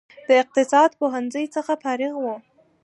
[0.29, 2.25] د اقتصاد پوهنځي څخه فارغ و.